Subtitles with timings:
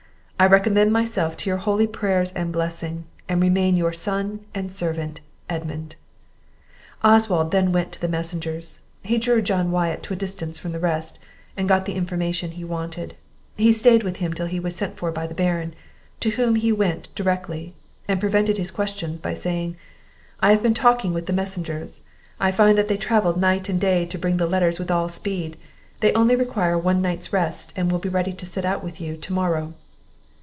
[0.39, 5.21] I recommend myself to your holy prayers and blessing, and remain your son and servant,
[5.47, 5.97] Edmund."
[7.03, 10.79] Oswald then went to the messengers; he drew John Wyatt to a distance from the
[10.79, 11.19] rest,
[11.55, 13.13] and got the information he wanted.
[13.55, 15.75] He stayed with him till he was sent for by the Baron,
[16.21, 17.75] to whom he went directly,
[18.07, 19.77] and prevented his questions, by saying,
[20.39, 22.01] "I have been talking with the messengers;
[22.39, 25.55] I find they have travelled night and day to bring the letters with all speed;
[25.99, 29.15] they only require one night's rest, and will be ready to set out with you
[29.17, 29.75] to morrow."